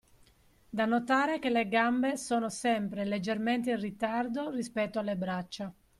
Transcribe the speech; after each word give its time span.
Da 0.71 0.85
notare 0.87 1.37
che 1.37 1.51
le 1.51 1.67
gambe 1.67 2.17
sono 2.17 2.49
sempre 2.49 3.05
leggermente 3.05 3.69
in 3.69 3.79
ritardo 3.79 4.49
rispetto 4.49 4.97
alle 4.97 5.15
braccia 5.15 5.71